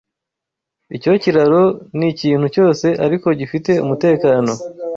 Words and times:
Icyo 0.95 1.11
kiraro 1.23 1.61
nikintu 1.97 2.47
cyose 2.55 2.87
ariko 3.05 3.27
gifite 3.39 3.71
umutekano. 3.83 4.51